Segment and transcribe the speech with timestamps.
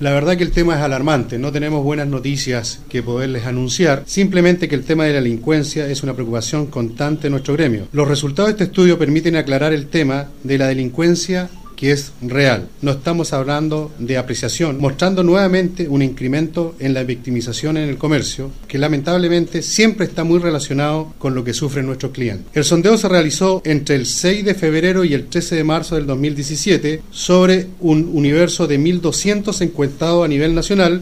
[0.00, 4.66] La verdad que el tema es alarmante, no tenemos buenas noticias que poderles anunciar, simplemente
[4.66, 7.86] que el tema de la delincuencia es una preocupación constante en nuestro gremio.
[7.92, 11.50] Los resultados de este estudio permiten aclarar el tema de la delincuencia
[11.80, 12.68] que es real.
[12.82, 18.50] No estamos hablando de apreciación, mostrando nuevamente un incremento en la victimización en el comercio,
[18.68, 22.46] que lamentablemente siempre está muy relacionado con lo que sufren nuestros clientes.
[22.52, 26.06] El sondeo se realizó entre el 6 de febrero y el 13 de marzo del
[26.06, 31.00] 2017 sobre un universo de 1.200 encuestados a nivel nacional